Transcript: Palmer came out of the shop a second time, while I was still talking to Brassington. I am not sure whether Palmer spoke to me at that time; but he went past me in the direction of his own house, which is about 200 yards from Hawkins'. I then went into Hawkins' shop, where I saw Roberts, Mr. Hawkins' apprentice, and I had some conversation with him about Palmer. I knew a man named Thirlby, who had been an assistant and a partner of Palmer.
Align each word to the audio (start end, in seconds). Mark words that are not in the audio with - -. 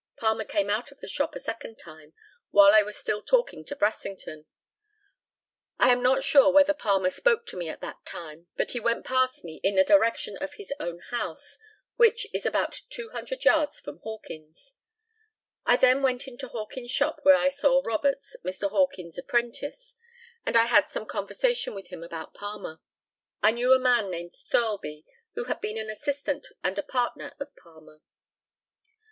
Palmer 0.17 0.45
came 0.45 0.67
out 0.67 0.91
of 0.91 0.99
the 0.99 1.07
shop 1.07 1.35
a 1.35 1.39
second 1.39 1.77
time, 1.77 2.13
while 2.49 2.73
I 2.73 2.81
was 2.81 2.97
still 2.97 3.21
talking 3.21 3.63
to 3.65 3.75
Brassington. 3.75 4.47
I 5.77 5.91
am 5.91 6.01
not 6.01 6.23
sure 6.23 6.51
whether 6.51 6.73
Palmer 6.73 7.11
spoke 7.11 7.45
to 7.45 7.55
me 7.55 7.69
at 7.69 7.81
that 7.81 8.03
time; 8.03 8.47
but 8.57 8.71
he 8.71 8.79
went 8.79 9.05
past 9.05 9.43
me 9.43 9.57
in 9.63 9.75
the 9.75 9.83
direction 9.83 10.37
of 10.37 10.55
his 10.55 10.73
own 10.79 10.97
house, 11.11 11.55
which 11.97 12.25
is 12.33 12.47
about 12.47 12.81
200 12.89 13.45
yards 13.45 13.79
from 13.79 13.99
Hawkins'. 13.99 14.73
I 15.67 15.75
then 15.77 16.01
went 16.01 16.27
into 16.27 16.47
Hawkins' 16.47 16.89
shop, 16.89 17.19
where 17.21 17.35
I 17.35 17.49
saw 17.49 17.83
Roberts, 17.85 18.35
Mr. 18.43 18.71
Hawkins' 18.71 19.19
apprentice, 19.19 19.95
and 20.47 20.57
I 20.57 20.65
had 20.65 20.87
some 20.87 21.05
conversation 21.05 21.75
with 21.75 21.89
him 21.89 22.03
about 22.03 22.33
Palmer. 22.33 22.81
I 23.43 23.51
knew 23.51 23.71
a 23.71 23.77
man 23.77 24.09
named 24.09 24.33
Thirlby, 24.33 25.05
who 25.35 25.43
had 25.43 25.61
been 25.61 25.77
an 25.77 25.91
assistant 25.91 26.47
and 26.63 26.79
a 26.79 26.81
partner 26.81 27.35
of 27.39 27.55
Palmer. 27.55 27.99